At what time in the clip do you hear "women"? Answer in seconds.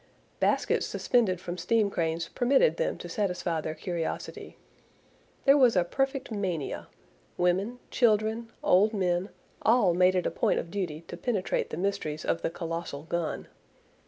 7.37-7.77